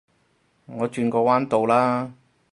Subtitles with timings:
[0.65, 2.11] 我轉個彎到啦